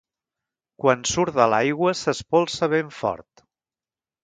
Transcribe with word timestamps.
Quan 0.83 1.03
surt 1.09 1.35
de 1.41 1.47
l'aigua, 1.51 1.93
s'espolsa 2.01 2.73
ben 2.75 2.91
fort. 3.03 3.47